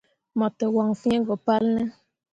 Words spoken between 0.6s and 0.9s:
waŋ